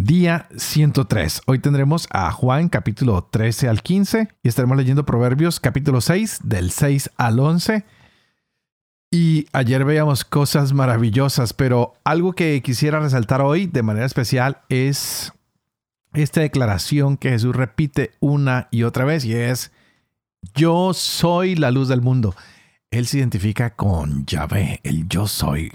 [0.00, 1.42] Día 103.
[1.46, 6.70] Hoy tendremos a Juan capítulo 13 al 15 y estaremos leyendo Proverbios capítulo 6 del
[6.70, 7.84] 6 al 11.
[9.10, 15.32] Y ayer veíamos cosas maravillosas, pero algo que quisiera resaltar hoy de manera especial es
[16.12, 19.72] esta declaración que Jesús repite una y otra vez y es,
[20.54, 22.36] yo soy la luz del mundo.
[22.92, 25.72] Él se identifica con Yahvé, el yo soy.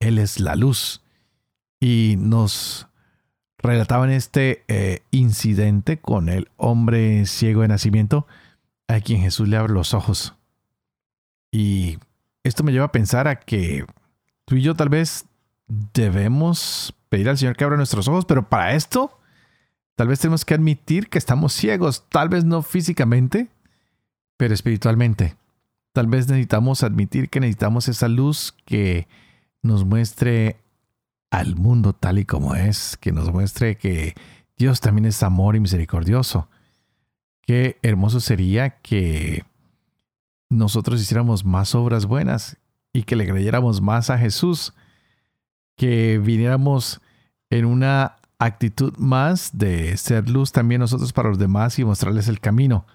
[0.00, 1.02] Él es la luz.
[1.80, 2.87] Y nos
[3.58, 8.26] relataban este eh, incidente con el hombre ciego de nacimiento
[8.86, 10.34] a quien Jesús le abre los ojos.
[11.50, 11.98] Y
[12.44, 13.84] esto me lleva a pensar a que
[14.44, 15.26] tú y yo tal vez
[15.92, 19.18] debemos pedir al Señor que abra nuestros ojos, pero para esto
[19.96, 23.48] tal vez tenemos que admitir que estamos ciegos, tal vez no físicamente,
[24.36, 25.36] pero espiritualmente.
[25.92, 29.08] Tal vez necesitamos admitir que necesitamos esa luz que
[29.62, 30.56] nos muestre
[31.30, 34.14] al mundo tal y como es, que nos muestre que
[34.56, 36.48] Dios también es amor y misericordioso.
[37.42, 39.44] Qué hermoso sería que
[40.50, 42.56] nosotros hiciéramos más obras buenas
[42.92, 44.74] y que le creyéramos más a Jesús,
[45.76, 47.00] que viniéramos
[47.50, 52.40] en una actitud más de ser luz también nosotros para los demás y mostrarles el
[52.40, 52.86] camino.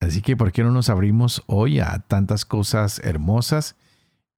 [0.00, 3.76] Así que, ¿por qué no nos abrimos hoy a tantas cosas hermosas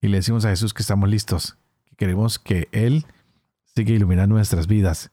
[0.01, 1.57] y le decimos a Jesús que estamos listos?
[1.97, 3.07] Queremos que Él
[3.75, 5.11] siga iluminando nuestras vidas.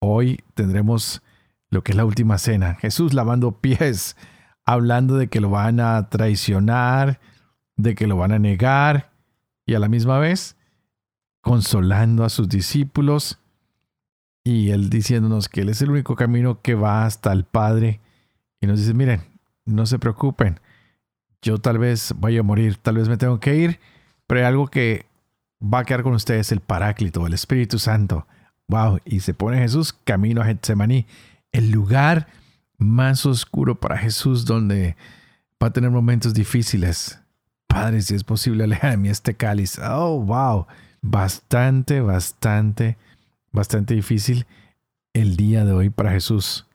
[0.00, 1.22] Hoy tendremos
[1.70, 2.74] lo que es la última cena.
[2.74, 4.16] Jesús lavando pies,
[4.64, 7.20] hablando de que lo van a traicionar,
[7.76, 9.12] de que lo van a negar
[9.66, 10.56] y a la misma vez
[11.42, 13.38] consolando a sus discípulos
[14.44, 18.00] y él diciéndonos que él es el único camino que va hasta el Padre
[18.60, 19.22] y nos dice, miren,
[19.64, 20.60] no se preocupen,
[21.42, 23.80] yo tal vez vaya a morir, tal vez me tengo que ir,
[24.26, 25.06] pero hay algo que
[25.62, 28.26] va a quedar con ustedes el Paráclito, el Espíritu Santo.
[28.68, 31.06] Wow, y se pone Jesús camino a Getsemaní,
[31.52, 32.26] el lugar
[32.78, 34.96] más oscuro para Jesús donde
[35.62, 37.20] va a tener momentos difíciles.
[37.66, 39.78] Padre, si es posible, aleja de mí este cáliz.
[39.78, 40.66] Oh, wow.
[41.00, 42.96] Bastante, bastante,
[43.50, 44.46] bastante difícil
[45.12, 46.66] el día de hoy para Jesús.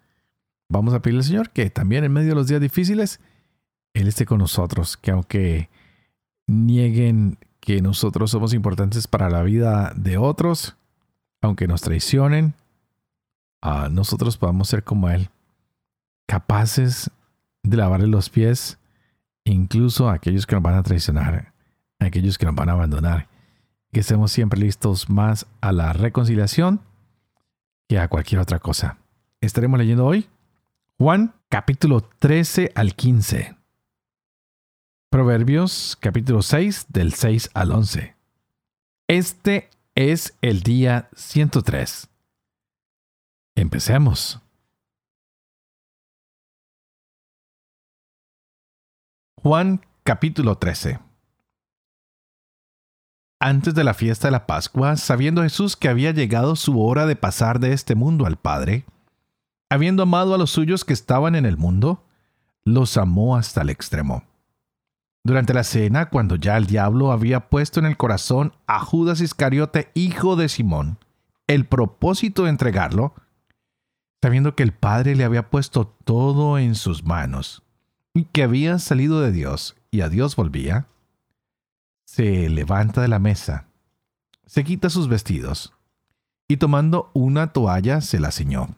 [0.70, 3.20] Vamos a pedirle al Señor que también en medio de los días difíciles,
[3.94, 5.70] Él esté con nosotros, que aunque
[6.46, 7.38] nieguen
[7.68, 10.78] que nosotros somos importantes para la vida de otros,
[11.42, 12.54] aunque nos traicionen,
[13.92, 15.30] nosotros podamos ser como Él,
[16.28, 17.12] capaces
[17.64, 18.80] de lavarle los pies,
[19.44, 21.52] incluso a aquellos que nos van a traicionar,
[22.00, 23.28] a aquellos que nos van a abandonar,
[23.92, 26.80] que estemos siempre listos más a la reconciliación
[27.90, 28.98] que a cualquier otra cosa.
[29.42, 30.30] Estaremos leyendo hoy
[30.98, 33.57] Juan capítulo 13 al 15.
[35.10, 38.18] Proverbios capítulo 6 del 6 al 11.
[39.08, 42.10] Este es el día 103.
[43.56, 44.42] Empecemos.
[49.42, 51.00] Juan capítulo 13.
[53.40, 57.16] Antes de la fiesta de la Pascua, sabiendo Jesús que había llegado su hora de
[57.16, 58.84] pasar de este mundo al Padre,
[59.70, 62.04] habiendo amado a los suyos que estaban en el mundo,
[62.66, 64.26] los amó hasta el extremo.
[65.28, 69.92] Durante la cena, cuando ya el diablo había puesto en el corazón a Judas Iscariote,
[69.94, 71.00] hijo de Simón,
[71.48, 73.14] el propósito de entregarlo,
[74.22, 77.62] sabiendo que el Padre le había puesto todo en sus manos
[78.14, 80.88] y que había salido de Dios y a Dios volvía,
[82.06, 83.68] se levanta de la mesa,
[84.46, 85.74] se quita sus vestidos
[86.48, 88.78] y tomando una toalla se la ciñó.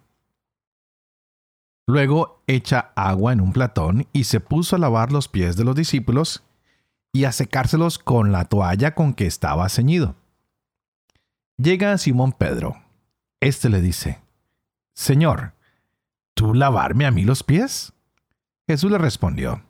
[1.89, 5.75] Luego echa agua en un platón y se puso a lavar los pies de los
[5.75, 6.43] discípulos
[7.11, 10.15] y a secárselos con la toalla con que estaba ceñido.
[11.57, 12.79] Llega Simón Pedro.
[13.39, 14.21] Este le dice,
[14.93, 15.53] Señor,
[16.35, 17.91] ¿tú lavarme a mí los pies?
[18.67, 19.63] Jesús le respondió,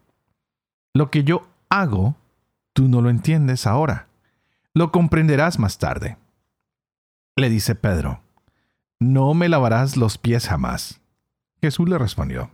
[0.94, 2.18] Lo que yo hago,
[2.74, 4.10] tú no lo entiendes ahora,
[4.74, 6.18] lo comprenderás más tarde.
[7.38, 8.22] Le dice Pedro,
[9.00, 11.00] No me lavarás los pies jamás.
[11.62, 12.52] Jesús le respondió,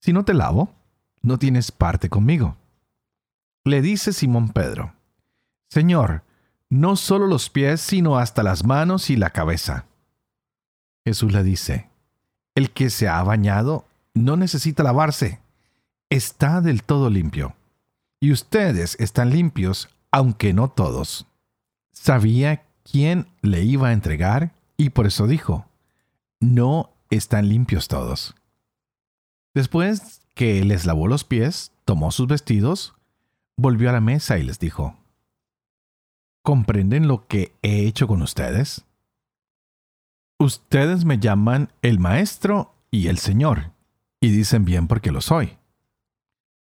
[0.00, 0.74] Si no te lavo,
[1.22, 2.56] no tienes parte conmigo.
[3.64, 4.94] Le dice Simón Pedro,
[5.68, 6.22] Señor,
[6.68, 9.86] no solo los pies, sino hasta las manos y la cabeza.
[11.04, 11.90] Jesús le dice,
[12.54, 15.40] el que se ha bañado no necesita lavarse,
[16.10, 17.54] está del todo limpio.
[18.20, 21.26] Y ustedes están limpios, aunque no todos.
[21.92, 25.66] Sabía quién le iba a entregar y por eso dijo,
[26.40, 28.34] no están limpios todos.
[29.54, 32.94] Después que les lavó los pies, tomó sus vestidos,
[33.56, 34.96] volvió a la mesa y les dijo,
[36.42, 38.84] ¿comprenden lo que he hecho con ustedes?
[40.38, 43.72] Ustedes me llaman el Maestro y el Señor,
[44.20, 45.58] y dicen bien porque lo soy.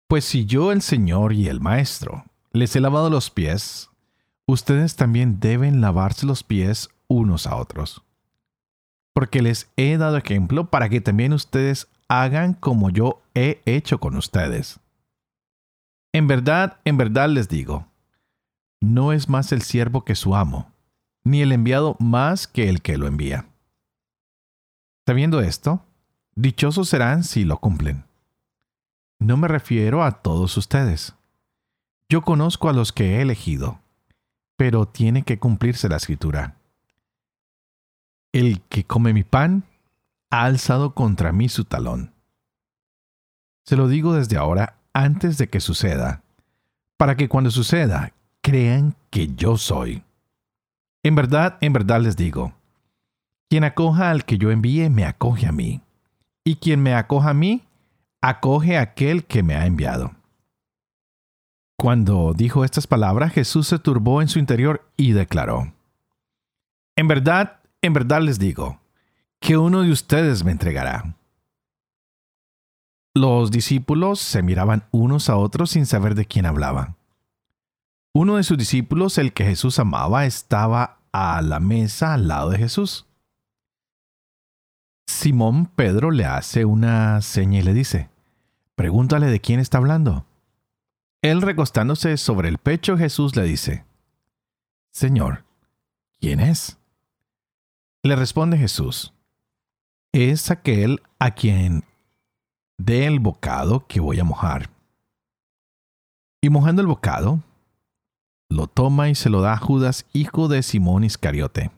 [0.09, 3.91] Pues si yo el Señor y el Maestro les he lavado los pies,
[4.47, 8.03] ustedes también deben lavarse los pies unos a otros.
[9.12, 14.17] Porque les he dado ejemplo para que también ustedes hagan como yo he hecho con
[14.17, 14.81] ustedes.
[16.12, 17.87] En verdad, en verdad les digo,
[18.81, 20.70] no es más el siervo que su amo,
[21.25, 23.47] ni el enviado más que el que lo envía.
[25.06, 25.85] Sabiendo esto,
[26.35, 28.05] dichosos serán si lo cumplen.
[29.19, 31.15] No me refiero a todos ustedes.
[32.08, 33.81] Yo conozco a los que he elegido,
[34.56, 36.56] pero tiene que cumplirse la escritura.
[38.32, 39.64] El que come mi pan
[40.31, 42.14] ha alzado contra mí su talón.
[43.64, 46.23] Se lo digo desde ahora antes de que suceda,
[46.96, 50.02] para que cuando suceda crean que yo soy.
[51.02, 52.55] En verdad, en verdad les digo,
[53.50, 55.82] quien acoja al que yo envíe, me acoge a mí.
[56.43, 57.67] Y quien me acoja a mí,
[58.23, 60.12] acoge a aquel que me ha enviado.
[61.76, 65.75] Cuando dijo estas palabras, Jesús se turbó en su interior y declaró,
[66.96, 68.81] En verdad, en verdad les digo,
[69.40, 71.17] que uno de ustedes me entregará.
[73.14, 76.96] Los discípulos se miraban unos a otros sin saber de quién hablaba.
[78.14, 82.58] Uno de sus discípulos, el que Jesús amaba, estaba a la mesa al lado de
[82.58, 83.06] Jesús.
[85.06, 88.08] Simón Pedro le hace una seña y le dice,
[88.76, 90.25] pregúntale de quién está hablando.
[91.20, 93.84] Él recostándose sobre el pecho, Jesús le dice,
[94.90, 95.44] Señor,
[96.20, 96.79] ¿quién es?
[98.04, 99.12] Le responde Jesús,
[100.12, 101.84] es aquel a quien
[102.76, 104.70] dé el bocado que voy a mojar.
[106.43, 107.38] Y mojando el bocado,
[108.50, 111.70] lo toma y se lo da a Judas, hijo de Simón Iscariote.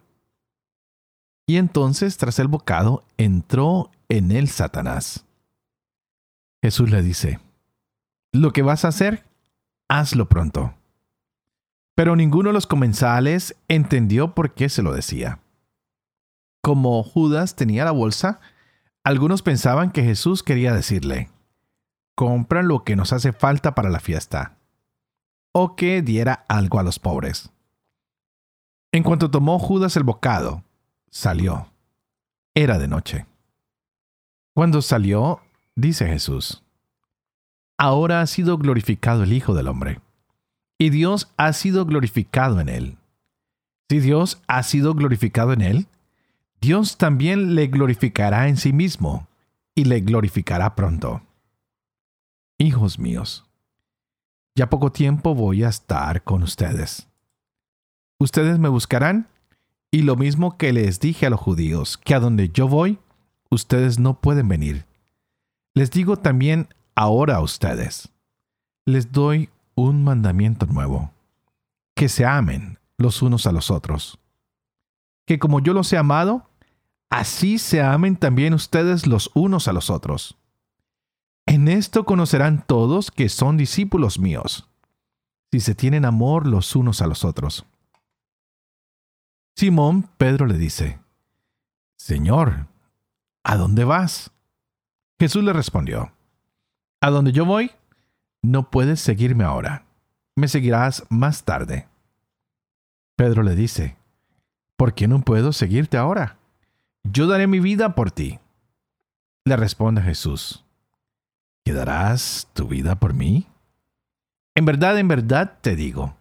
[1.47, 5.27] Y entonces, tras el bocado, entró en él Satanás.
[6.62, 7.38] Jesús le dice,
[8.32, 9.27] Lo que vas a hacer,
[9.91, 10.73] hazlo pronto.
[11.94, 15.44] Pero ninguno de los comensales entendió por qué se lo decía.
[16.65, 18.41] Como Judas tenía la bolsa,
[19.03, 21.29] algunos pensaban que Jesús quería decirle,
[22.15, 24.57] compra lo que nos hace falta para la fiesta,
[25.53, 27.51] o que diera algo a los pobres.
[28.93, 30.65] En cuanto tomó Judas el bocado,
[31.11, 31.69] salió.
[32.55, 33.27] Era de noche.
[34.55, 35.43] Cuando salió,
[35.77, 36.63] dice Jesús,
[37.77, 40.01] ahora ha sido glorificado el Hijo del Hombre,
[40.79, 42.97] y Dios ha sido glorificado en él.
[43.91, 45.89] Si Dios ha sido glorificado en él,
[46.65, 49.29] Dios también le glorificará en sí mismo
[49.75, 51.21] y le glorificará pronto.
[52.57, 53.45] Hijos míos,
[54.57, 57.07] ya poco tiempo voy a estar con ustedes.
[58.19, 59.29] Ustedes me buscarán
[59.91, 62.99] y lo mismo que les dije a los judíos, que a donde yo voy,
[63.51, 64.87] ustedes no pueden venir.
[65.75, 68.09] Les digo también ahora a ustedes,
[68.87, 71.13] les doy un mandamiento nuevo,
[71.94, 74.19] que se amen los unos a los otros.
[75.27, 76.49] Que como yo los he amado,
[77.15, 80.37] así se amen también ustedes los unos a los otros.
[81.47, 84.69] En esto conocerán todos que son discípulos míos,
[85.53, 87.67] si se tienen amor los unos a los otros.
[89.55, 90.99] Simón Pedro le dice,
[91.97, 92.67] Señor,
[93.44, 94.33] ¿a dónde vas?
[95.21, 96.13] Jesús le respondió,
[97.01, 97.71] A donde yo voy,
[98.43, 99.87] no puedes seguirme ahora,
[100.35, 101.87] me seguirás más tarde.
[103.15, 103.97] Pedro le dice,
[104.77, 106.39] ¿por qué no puedo seguirte ahora?
[107.05, 108.41] Yo daré mi vida por ti.
[109.44, 110.65] Le responde Jesús,
[111.65, 113.46] ¿quedarás tu vida por mí?
[114.55, 116.17] En verdad, en verdad te digo,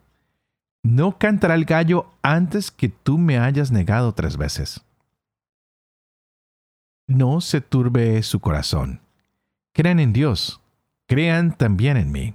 [0.82, 4.84] no cantará el gallo antes que tú me hayas negado tres veces.
[7.06, 9.00] No se turbe su corazón.
[9.72, 10.60] Crean en Dios,
[11.06, 12.34] crean también en mí.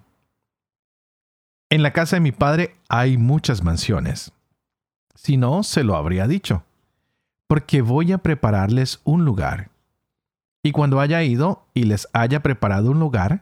[1.70, 4.32] En la casa de mi padre hay muchas mansiones.
[5.14, 6.64] Si no, se lo habría dicho
[7.50, 9.72] porque voy a prepararles un lugar.
[10.62, 13.42] Y cuando haya ido y les haya preparado un lugar,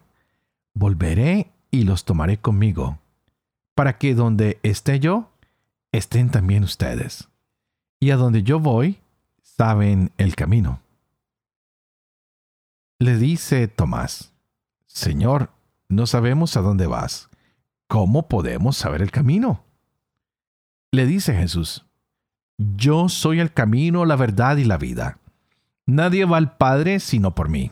[0.74, 3.00] volveré y los tomaré conmigo,
[3.76, 5.30] para que donde esté yo,
[5.92, 7.28] estén también ustedes.
[8.00, 9.02] Y a donde yo voy,
[9.42, 10.80] saben el camino.
[13.00, 14.32] Le dice Tomás,
[14.86, 15.52] Señor,
[15.90, 17.30] no sabemos a dónde vas.
[17.90, 19.66] ¿Cómo podemos saber el camino?
[20.92, 21.87] Le dice Jesús,
[22.58, 25.20] Yo soy el camino, la verdad y la vida.
[25.86, 27.72] Nadie va al Padre sino por mí.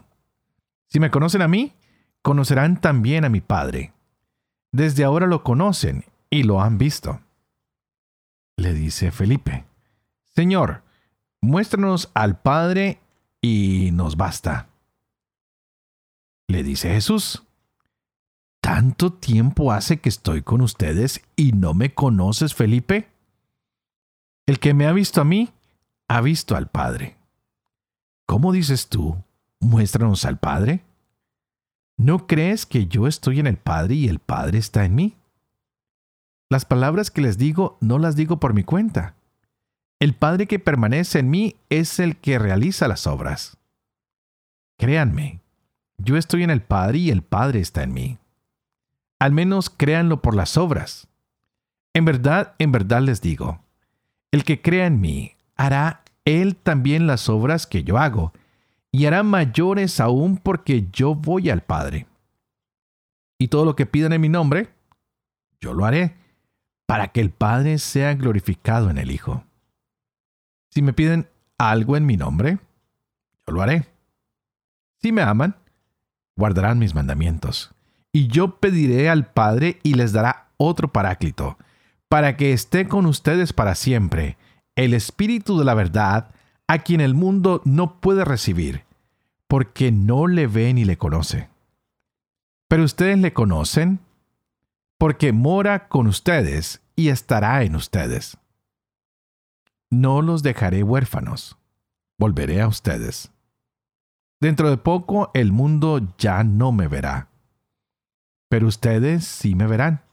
[0.87, 1.73] Si me conocen a mí,
[2.21, 3.93] conocerán también a mi Padre.
[4.71, 7.21] Desde ahora lo conocen y lo han visto.
[8.57, 9.65] Le dice Felipe,
[10.35, 10.83] Señor,
[11.41, 12.99] muéstranos al Padre
[13.41, 14.69] y nos basta.
[16.47, 17.43] Le dice Jesús,
[18.61, 23.14] ¿tanto tiempo hace que estoy con ustedes y no me conoces, Felipe?
[24.45, 25.49] El que me ha visto a mí,
[26.07, 27.17] ha visto al Padre.
[28.27, 29.17] ¿Cómo dices tú,
[29.59, 30.83] muéstranos al Padre?
[31.97, 35.15] ¿No crees que yo estoy en el Padre y el Padre está en mí?
[36.49, 39.15] Las palabras que les digo no las digo por mi cuenta.
[39.99, 43.57] El Padre que permanece en mí es el que realiza las obras.
[44.77, 45.41] Créanme,
[45.97, 48.17] yo estoy en el Padre y el Padre está en mí.
[49.17, 51.07] Al menos créanlo por las obras.
[51.93, 53.64] En verdad, en verdad les digo,
[54.31, 58.33] el que crea en mí hará él también las obras que yo hago,
[58.91, 62.07] y hará mayores aún porque yo voy al Padre.
[63.37, 64.69] Y todo lo que pidan en mi nombre,
[65.59, 66.15] yo lo haré,
[66.85, 69.43] para que el Padre sea glorificado en el Hijo.
[70.71, 72.59] Si me piden algo en mi nombre,
[73.45, 73.87] yo lo haré.
[75.01, 75.55] Si me aman,
[76.35, 77.73] guardarán mis mandamientos.
[78.11, 81.57] Y yo pediré al Padre y les dará otro paráclito,
[82.15, 84.37] para que esté con ustedes para siempre,
[84.77, 86.33] el Espíritu de la verdad,
[86.65, 88.85] a quien el mundo no puede recibir,
[89.49, 91.49] porque no le ve ni le conoce.
[92.69, 93.99] Pero ustedes le conocen,
[94.97, 98.37] porque mora con ustedes y estará en ustedes.
[99.91, 101.57] No los dejaré huérfanos,
[102.17, 103.29] volveré a ustedes.
[104.39, 107.27] Dentro de poco el mundo ya no me verá,
[108.47, 110.05] pero ustedes sí me verán,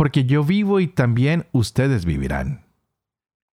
[0.00, 2.64] porque yo vivo y también ustedes vivirán.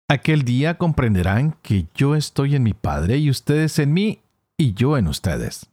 [0.07, 4.23] Aquel día comprenderán que yo estoy en mi Padre y ustedes en mí
[4.57, 5.69] y yo en ustedes.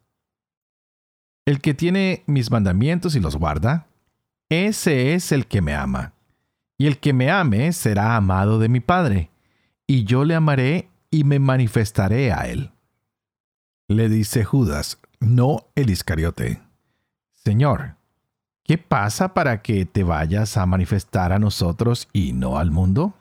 [1.47, 3.87] El que tiene mis mandamientos y los guarda,
[4.51, 6.13] ese es el que me ama.
[6.77, 9.31] Y el que me ame será amado de mi Padre,
[9.87, 12.73] y yo le amaré y me manifestaré a él.
[13.89, 16.61] Le dice Judas, no el Iscariote.
[17.33, 17.97] Señor,
[18.69, 23.15] ¿qué pasa para que te vayas a manifestar a nosotros y no al mundo?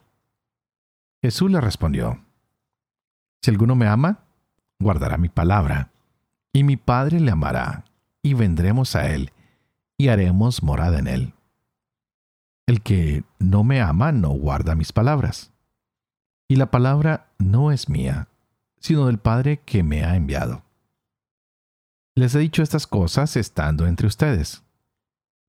[1.23, 2.19] Jesús le respondió,
[3.41, 4.25] Si alguno me ama,
[4.77, 5.89] guardará mi palabra,
[6.51, 7.85] y mi Padre le amará,
[8.21, 9.31] y vendremos a él,
[9.97, 11.33] y haremos morada en él.
[12.67, 15.53] El que no me ama no guarda mis palabras.
[16.49, 18.27] Y la palabra no es mía,
[18.79, 20.63] sino del Padre que me ha enviado.
[22.15, 24.66] Les he dicho estas cosas estando entre ustedes.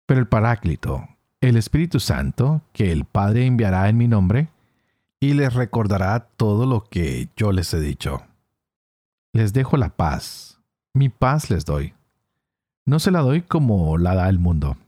[0.09, 1.07] Pero el Paráclito,
[1.43, 4.49] el Espíritu Santo, que el Padre enviará en mi nombre,
[5.21, 8.23] y les recordará todo lo que yo les he dicho.
[9.35, 10.63] Les dejo la paz,
[10.95, 11.93] mi paz les doy.
[12.87, 14.79] No se la doy como la da el mundo.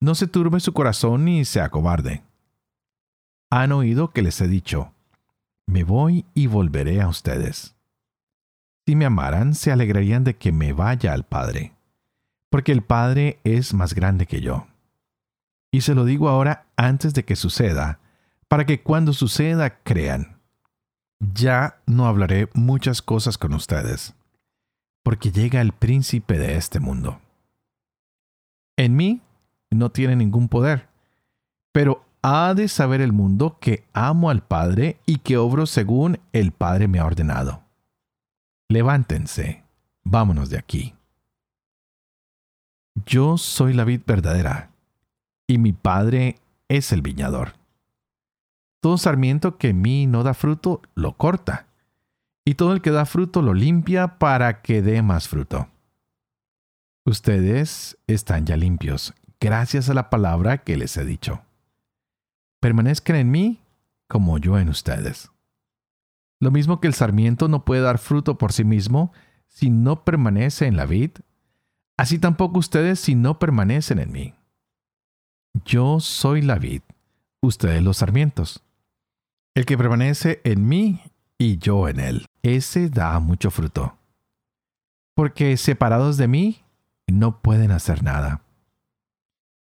[0.00, 2.22] No se turbe su corazón ni se acobarde.
[3.50, 4.92] Han oído que les he dicho,
[5.66, 7.74] me voy y volveré a ustedes.
[8.86, 11.72] Si me amaran, se alegrarían de que me vaya al Padre,
[12.52, 14.66] porque el Padre es más grande que yo.
[15.72, 17.98] Y se lo digo ahora antes de que suceda,
[18.46, 20.38] para que cuando suceda crean.
[21.18, 24.14] Ya no hablaré muchas cosas con ustedes,
[25.02, 27.22] porque llega el príncipe de este mundo.
[28.76, 29.22] En mí
[29.70, 30.88] no tiene ningún poder,
[31.72, 36.52] pero ha de saber el mundo que amo al Padre y que obro según el
[36.52, 37.62] Padre me ha ordenado.
[38.68, 39.64] Levántense,
[40.04, 40.94] vámonos de aquí.
[43.06, 44.70] Yo soy la vid verdadera,
[45.46, 46.36] y mi Padre
[46.68, 47.54] es el viñador.
[48.80, 51.66] Todo sarmiento que en mí no da fruto, lo corta.
[52.44, 55.68] Y todo el que da fruto lo limpia para que dé más fruto.
[57.04, 61.42] Ustedes están ya limpios, gracias a la palabra que les he dicho.
[62.60, 63.60] Permanezcan en mí
[64.08, 65.30] como yo en ustedes.
[66.40, 69.12] Lo mismo que el sarmiento no puede dar fruto por sí mismo
[69.46, 71.10] si no permanece en la vid,
[72.02, 74.34] así tampoco ustedes si no permanecen en mí.
[75.64, 76.82] Yo soy la vid,
[77.40, 78.64] ustedes los sarmientos.
[79.54, 81.00] El que permanece en mí
[81.38, 83.96] y yo en él, ese da mucho fruto.
[85.14, 86.64] Porque separados de mí,
[87.06, 88.42] no pueden hacer nada.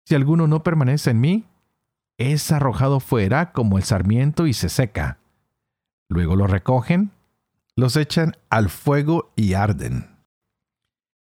[0.07, 1.45] Si alguno no permanece en mí,
[2.17, 5.19] es arrojado fuera como el sarmiento y se seca.
[6.09, 7.11] luego los recogen,
[7.75, 10.12] los echan al fuego y arden.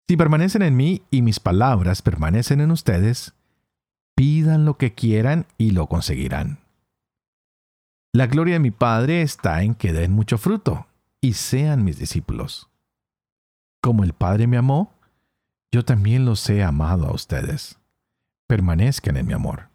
[0.08, 3.34] Si permanecen en mí y mis palabras permanecen en ustedes,
[4.14, 6.60] pidan lo que quieran y lo conseguirán.
[8.12, 10.86] La gloria de mi Padre está en que den mucho fruto
[11.20, 12.70] y sean mis discípulos.
[13.82, 14.92] Como el Padre me amó,
[15.72, 17.78] yo también los he amado a ustedes.
[18.46, 19.70] Permanezcan en mi amor.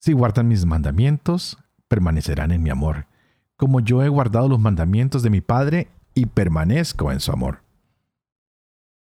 [0.00, 1.56] Si guardan mis mandamientos,
[1.88, 3.06] permanecerán en mi amor,
[3.56, 7.63] como yo he guardado los mandamientos de mi Padre y permanezco en su amor.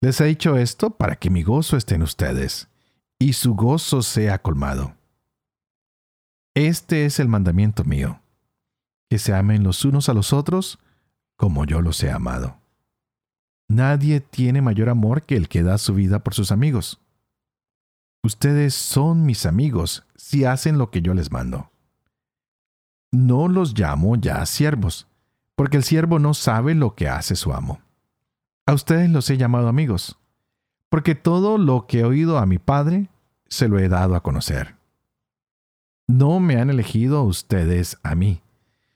[0.05, 2.69] Les he dicho esto para que mi gozo esté en ustedes
[3.19, 4.95] y su gozo sea colmado.
[6.55, 8.21] Este es el mandamiento mío,
[9.09, 10.79] que se amen los unos a los otros
[11.37, 12.59] como yo los he amado.
[13.67, 17.01] Nadie tiene mayor amor que el que da su vida por sus amigos.
[18.23, 21.71] Ustedes son mis amigos si hacen lo que yo les mando.
[23.11, 25.07] No los llamo ya siervos,
[25.57, 27.81] porque el siervo no sabe lo que hace su amo.
[28.67, 30.19] A ustedes los he llamado amigos,
[30.89, 33.09] porque todo lo que he oído a mi Padre
[33.47, 34.77] se lo he dado a conocer.
[36.07, 38.41] No me han elegido ustedes a mí,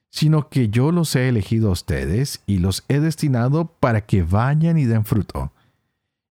[0.09, 4.79] sino que yo los he elegido a ustedes y los he destinado para que vayan
[4.79, 5.53] y den fruto,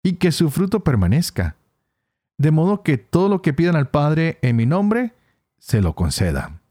[0.02, 1.58] y que su fruto permanezca,
[2.38, 5.14] de modo que todo lo que pidan al Padre en mi nombre,
[5.58, 6.62] se lo conceda.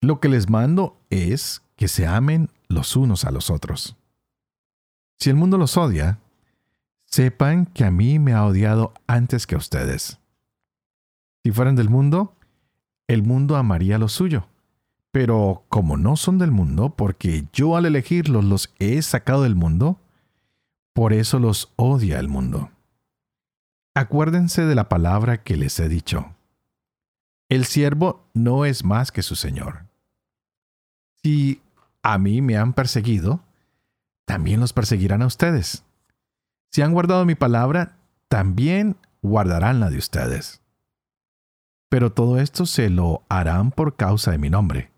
[0.00, 3.96] Lo que les mando es que se amen los unos a los otros.
[5.18, 6.18] Si el mundo los odia,
[7.06, 10.18] sepan que a mí me ha odiado antes que a ustedes.
[11.44, 12.34] Si fueran del mundo,
[13.08, 14.46] el mundo amaría lo suyo.
[15.12, 19.98] Pero como no son del mundo, porque yo al elegirlos los he sacado del mundo,
[20.92, 22.70] por eso los odia el mundo.
[23.94, 26.34] Acuérdense de la palabra que les he dicho.
[27.48, 29.86] El siervo no es más que su Señor.
[31.22, 31.62] Si
[32.02, 33.40] a mí me han perseguido,
[34.26, 35.84] también los perseguirán a ustedes.
[36.70, 37.96] Si han guardado mi palabra,
[38.28, 40.60] también guardarán la de ustedes.
[41.88, 44.90] Pero todo esto se lo harán por causa de mi nombre,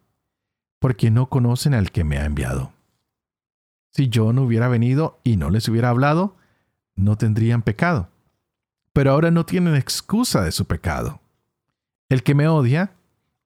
[0.80, 2.72] porque no conocen al que me ha enviado.
[3.92, 6.36] Si yo no hubiera venido y no les hubiera hablado,
[6.96, 8.08] no tendrían pecado.
[8.92, 11.20] Pero ahora no tienen excusa de su pecado.
[12.08, 12.92] El que me odia,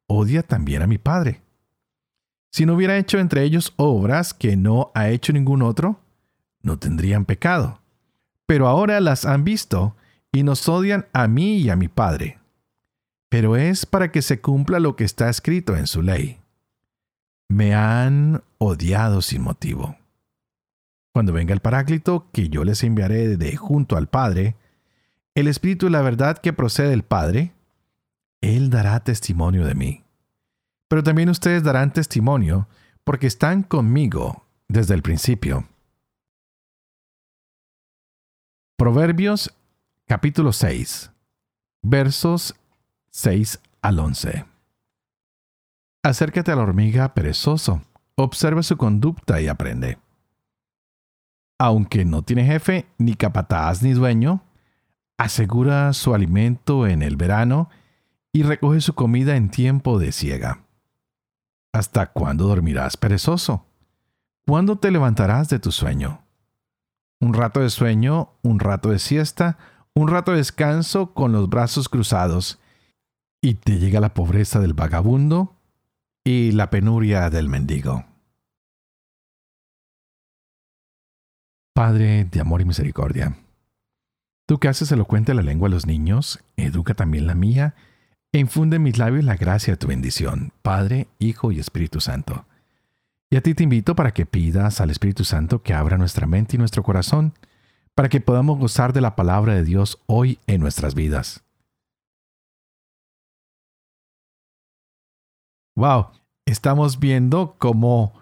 [0.07, 1.43] odia también a mi Padre.
[2.53, 5.99] Si no hubiera hecho entre ellos obras que no ha hecho ningún otro,
[6.63, 7.81] no tendrían pecado.
[8.47, 9.97] Pero ahora las han visto
[10.31, 12.39] y nos odian a mí y a mi Padre.
[13.29, 16.39] Pero es para que se cumpla lo que está escrito en su ley
[17.53, 19.97] me han odiado sin motivo.
[21.13, 24.57] Cuando venga el Paráclito, que yo les enviaré de junto al Padre,
[25.35, 27.53] el Espíritu de la verdad que procede del Padre,
[28.41, 30.02] Él dará testimonio de mí.
[30.93, 32.69] Pero también ustedes darán testimonio
[33.03, 35.67] porque están conmigo desde el principio.
[38.77, 39.57] Proverbios
[40.07, 41.11] capítulo 6,
[41.81, 42.55] versos
[43.09, 44.45] 6 al 11.
[46.03, 47.81] Acércate a la hormiga perezoso,
[48.17, 49.97] observa su conducta y aprende.
[51.59, 54.43] Aunque no tiene jefe, ni capataz ni dueño,
[55.17, 57.71] asegura su alimento en el verano
[58.31, 60.67] y recoge su comida en tiempo de siega.
[61.73, 63.67] ¿Hasta cuándo dormirás perezoso?
[64.47, 66.23] ¿Cuándo te levantarás de tu sueño?
[67.21, 69.57] Un rato de sueño, un rato de siesta,
[69.95, 72.61] un rato de descanso con los brazos cruzados,
[73.41, 75.57] y te llega la pobreza del vagabundo
[76.25, 78.05] y la penuria del mendigo.
[81.75, 83.37] Padre de amor y misericordia,
[84.47, 87.75] tú que haces elocuente la lengua a los niños, educa también la mía,
[88.39, 92.47] infunde en mis labios la gracia de tu bendición, Padre, Hijo y Espíritu Santo.
[93.31, 96.57] Y a ti te invito para que pidas al Espíritu Santo que abra nuestra mente
[96.57, 97.35] y nuestro corazón,
[97.95, 101.45] para que podamos gozar de la palabra de Dios hoy en nuestras vidas.
[105.75, 106.09] Wow,
[106.47, 108.15] estamos viendo cómo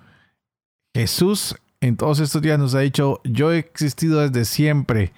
[0.94, 5.12] Jesús en todos estos días nos ha dicho, yo he existido desde siempre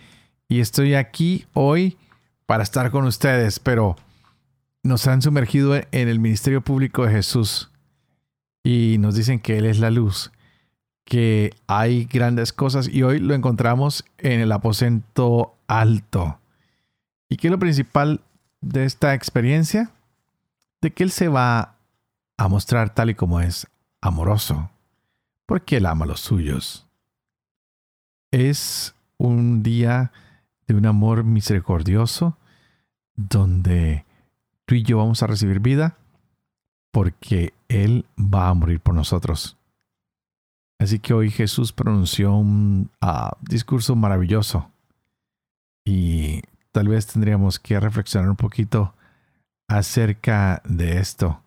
[0.49, 1.99] y estoy aquí hoy
[2.47, 3.97] para estar con ustedes, pero
[4.83, 7.71] nos han sumergido en el ministerio público de Jesús
[8.65, 10.33] y nos dicen que Él es la luz,
[11.05, 16.39] que hay grandes cosas y hoy lo encontramos en el aposento alto.
[17.29, 18.21] ¿Y qué es lo principal
[18.61, 19.91] de esta experiencia?
[20.81, 21.77] De que Él se va
[22.37, 23.69] a mostrar tal y como es,
[24.01, 24.71] amoroso,
[25.47, 26.87] porque Él ama a los suyos.
[28.33, 30.13] Es un día
[30.67, 32.37] de un amor misericordioso
[33.15, 34.05] donde
[34.67, 35.99] tú y yo vamos a recibir vida
[36.93, 39.57] porque Él va a morir por nosotros.
[40.79, 44.71] Así que hoy Jesús pronunció un ah, discurso maravilloso
[45.85, 48.95] y tal vez tendríamos que reflexionar un poquito
[49.69, 51.43] acerca de esto.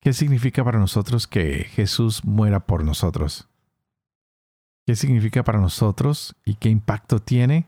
[0.00, 3.48] ¿Qué significa para nosotros que Jesús muera por nosotros?
[4.86, 7.66] ¿Qué significa para nosotros y qué impacto tiene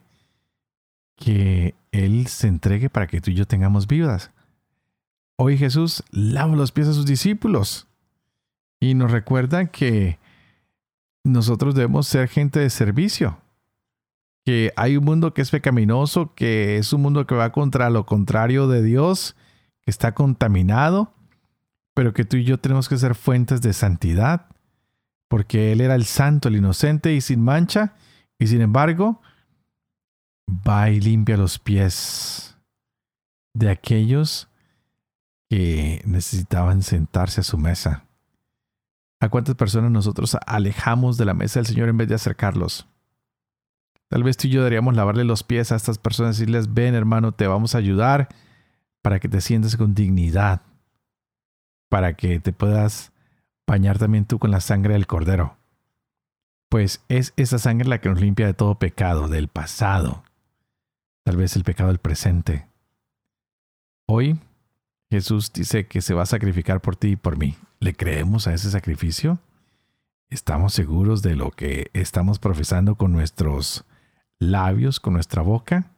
[1.17, 4.31] que Él se entregue para que tú y yo tengamos vidas?
[5.43, 7.89] Hoy Jesús lava los pies a sus discípulos
[8.79, 10.19] y nos recuerda que
[11.25, 13.41] nosotros debemos ser gente de servicio.
[14.45, 18.05] Que hay un mundo que es pecaminoso, que es un mundo que va contra lo
[18.05, 19.35] contrario de Dios,
[19.81, 21.15] que está contaminado,
[21.95, 24.45] pero que tú y yo tenemos que ser fuentes de santidad,
[25.27, 27.95] porque Él era el santo, el inocente y sin mancha,
[28.39, 29.23] y sin embargo,
[30.51, 32.59] va y limpia los pies
[33.55, 34.50] de aquellos
[35.51, 38.07] que necesitaban sentarse a su mesa.
[39.19, 42.89] ¿A cuántas personas nosotros alejamos de la mesa del Señor en vez de acercarlos?
[44.09, 46.95] Tal vez tú y yo deberíamos lavarle los pies a estas personas y decirles, ven
[46.95, 48.29] hermano, te vamos a ayudar
[49.03, 50.63] para que te sientas con dignidad,
[51.89, 53.13] para que te puedas
[53.67, 55.57] bañar también tú con la sangre del cordero.
[56.69, 60.23] Pues es esa sangre la que nos limpia de todo pecado, del pasado,
[61.25, 62.69] tal vez el pecado del presente.
[64.07, 64.39] Hoy
[65.11, 67.57] Jesús dice que se va a sacrificar por ti y por mí.
[67.81, 69.41] ¿Le creemos a ese sacrificio?
[70.29, 73.85] ¿Estamos seguros de lo que estamos profesando con nuestros
[74.39, 75.91] labios, con nuestra boca?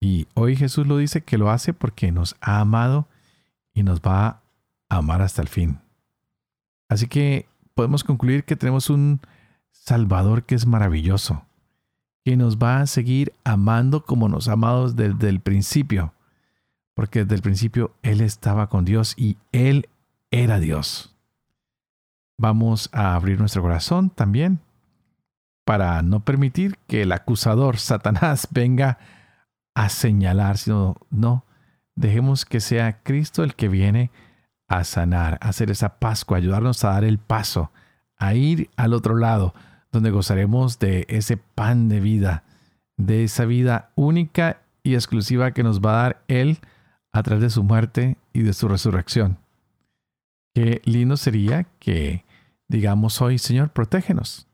[0.00, 3.06] Y hoy Jesús lo dice que lo hace porque nos ha amado
[3.72, 4.26] y nos va
[4.88, 5.78] a amar hasta el fin.
[6.88, 9.20] Así que podemos concluir que tenemos un
[9.70, 11.44] Salvador que es maravilloso,
[12.24, 16.12] que nos va a seguir amando como nos ha amado desde el principio
[16.94, 19.88] porque desde el principio Él estaba con Dios y Él
[20.30, 21.14] era Dios.
[22.38, 24.60] Vamos a abrir nuestro corazón también
[25.64, 28.98] para no permitir que el acusador, Satanás, venga
[29.74, 31.44] a señalar, sino no,
[31.94, 34.10] dejemos que sea Cristo el que viene
[34.68, 37.70] a sanar, a hacer esa Pascua, ayudarnos a dar el paso,
[38.16, 39.54] a ir al otro lado,
[39.90, 42.44] donde gozaremos de ese pan de vida,
[42.96, 46.58] de esa vida única y exclusiva que nos va a dar Él
[47.12, 49.38] a través de su muerte y de su resurrección.
[50.54, 52.24] Qué lindo sería que
[52.68, 54.48] digamos hoy, Señor, protégenos.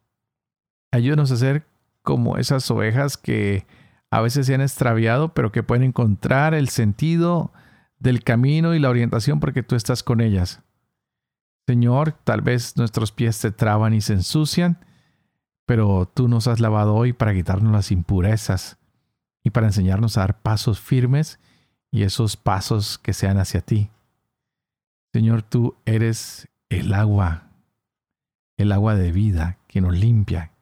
[0.91, 1.67] Ayúdanos a ser
[2.03, 3.67] como esas ovejas que
[4.11, 7.53] a veces se han extraviado, pero que pueden encontrar el sentido
[7.99, 10.63] del camino y la orientación porque tú estás con ellas.
[11.67, 14.85] Señor, tal vez nuestros pies se traban y se ensucian,
[15.67, 18.79] pero tú nos has lavado hoy para quitarnos las impurezas
[19.45, 21.39] y para enseñarnos a dar pasos firmes
[21.91, 23.91] y esos pasos que sean hacia ti.
[25.13, 27.45] Señor, tú eres el agua,
[28.57, 30.53] el agua de vida que nos limpia.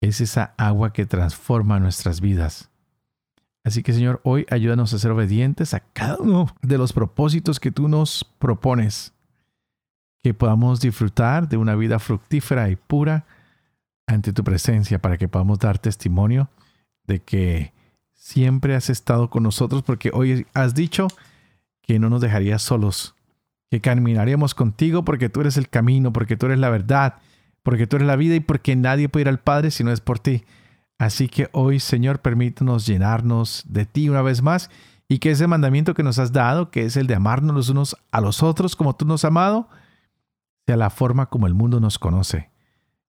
[0.00, 2.70] Es esa agua que transforma nuestras vidas.
[3.64, 7.70] Así que Señor, hoy ayúdanos a ser obedientes a cada uno de los propósitos que
[7.70, 9.12] tú nos propones.
[10.22, 13.26] Que podamos disfrutar de una vida fructífera y pura
[14.06, 16.48] ante tu presencia para que podamos dar testimonio
[17.06, 17.73] de que
[18.24, 21.08] siempre has estado con nosotros porque hoy has dicho
[21.82, 23.14] que no nos dejarías solos,
[23.70, 27.16] que caminaríamos contigo porque tú eres el camino, porque tú eres la verdad,
[27.62, 30.00] porque tú eres la vida y porque nadie puede ir al Padre si no es
[30.00, 30.44] por ti.
[30.98, 34.70] Así que hoy, Señor, permítanos llenarnos de ti una vez más
[35.06, 37.94] y que ese mandamiento que nos has dado, que es el de amarnos los unos
[38.10, 39.68] a los otros como tú nos has amado,
[40.66, 42.48] sea la forma como el mundo nos conoce.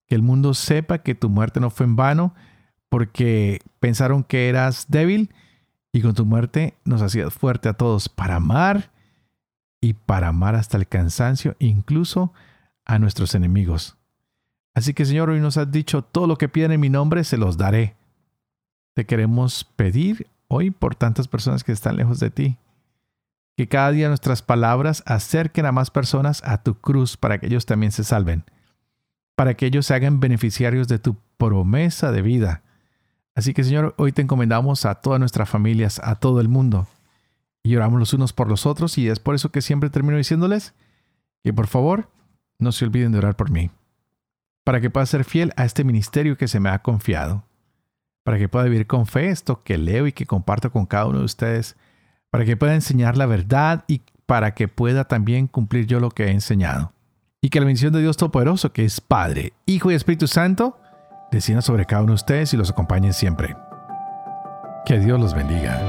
[0.08, 2.36] Que el mundo sepa que tu muerte no fue en vano,
[2.90, 5.34] porque pensaron que eras débil
[5.92, 8.92] y con tu muerte nos hacías fuerte a todos para amar
[9.82, 12.34] y para amar hasta el cansancio, incluso
[12.86, 13.96] a nuestros enemigos.
[14.74, 17.38] Así que Señor, hoy nos has dicho, todo lo que piden en mi nombre se
[17.38, 17.96] los daré.
[18.94, 22.58] Te queremos pedir hoy por tantas personas que están lejos de ti,
[23.56, 27.66] que cada día nuestras palabras acerquen a más personas a tu cruz para que ellos
[27.66, 28.44] también se salven,
[29.38, 32.64] para que ellos se hagan beneficiarios de tu promesa de vida
[33.36, 36.88] Así que Señor, hoy te encomendamos a todas nuestras familias, a todo el mundo.
[37.64, 40.74] Y oramos los unos por los otros y es por eso que siempre termino diciéndoles
[41.44, 42.10] que por favor
[42.60, 43.72] no se olviden de orar por mí.
[44.64, 47.44] Para que pueda ser fiel a este ministerio que se me ha confiado.
[48.24, 51.20] Para que pueda vivir con fe esto que leo y que comparto con cada uno
[51.20, 51.76] de ustedes.
[52.30, 56.26] Para que pueda enseñar la verdad y para que pueda también cumplir yo lo que
[56.26, 56.94] he enseñado.
[57.42, 60.80] Y que la bendición de Dios Todopoderoso, que es Padre, Hijo y Espíritu Santo,
[61.32, 63.56] descienda sobre cada uno de ustedes y los acompañen siempre.
[64.86, 65.82] Que Dios los bendiga.